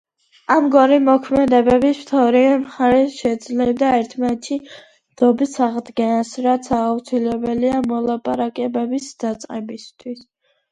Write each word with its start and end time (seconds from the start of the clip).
ამგვარი 0.53 0.95
მოქმედებებით 1.09 2.13
ორივე 2.21 2.55
მხარე 2.61 3.03
შეძლებდა 3.17 3.91
ერთმანეთში 3.99 4.57
ნდობის 4.63 5.55
აღდგენას, 5.69 6.33
რაც 6.49 6.73
აუცილებელია 6.81 7.85
მოლაპარაკებების 7.95 9.15
დაწყებისთვის. 9.27 10.29